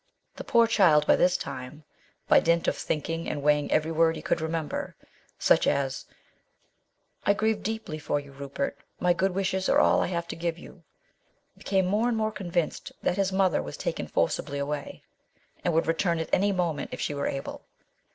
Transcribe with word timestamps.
The 0.37 0.43
poor 0.43 0.65
child 0.65 1.05
by 1.05 1.15
this 1.15 1.37
time, 1.37 1.83
by 2.27 2.39
dint 2.39 2.67
of 2.67 2.75
thinking 2.75 3.29
and 3.29 3.43
weighing 3.43 3.71
every 3.71 3.91
word 3.91 4.15
he 4.15 4.23
could 4.23 4.41
remember, 4.41 4.95
such 5.37 5.67
as" 5.67 6.05
I 7.27 7.35
grieve 7.35 7.61
deeply 7.61 7.99
for 7.99 8.19
you, 8.19 8.31
Rupert: 8.31 8.79
my 8.99 9.13
good 9.13 9.35
wishes 9.35 9.69
are 9.69 9.77
all 9.79 10.01
I 10.01 10.07
have 10.07 10.27
to 10.29 10.35
give 10.35 10.57
you," 10.57 10.81
became 11.55 11.85
more 11.85 12.07
and 12.07 12.17
more 12.17 12.31
convinced 12.31 12.91
that 13.03 13.17
his 13.17 13.31
mother 13.31 13.61
was 13.61 13.77
taken 13.77 14.07
forcibly 14.07 14.57
away, 14.57 15.03
and 15.63 15.71
would 15.71 15.85
return 15.85 16.17
at 16.17 16.33
any 16.33 16.51
moment 16.51 16.89
if 16.91 16.99
she 16.99 17.13
were 17.13 17.27
able. 17.27 17.63